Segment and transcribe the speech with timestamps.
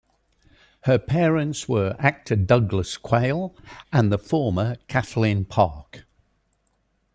[0.85, 3.55] Her parents were actor Douglas Quayle
[3.93, 6.05] and the former Kathleen Parke.